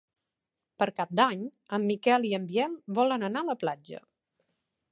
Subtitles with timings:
[0.83, 1.43] Per Cap d'Any
[1.77, 4.01] en Miquel i en Biel volen anar a la platja.